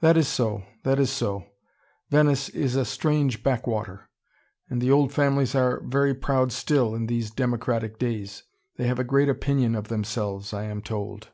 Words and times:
"That 0.00 0.16
is 0.16 0.26
so. 0.28 0.64
That 0.84 0.98
is 0.98 1.10
so. 1.10 1.44
Venice 2.08 2.48
is 2.48 2.74
a 2.74 2.86
strange 2.86 3.42
back 3.42 3.66
water. 3.66 4.08
And 4.70 4.80
the 4.80 4.90
old 4.90 5.12
families 5.12 5.54
are 5.54 5.80
very 5.82 6.14
proud 6.14 6.52
still, 6.52 6.94
in 6.94 7.04
these 7.06 7.30
democratic 7.30 7.98
days. 7.98 8.44
They 8.78 8.86
have 8.86 8.98
a 8.98 9.04
great 9.04 9.28
opinion 9.28 9.74
of 9.74 9.88
themselves, 9.88 10.54
I 10.54 10.64
am 10.64 10.80
told." 10.80 11.28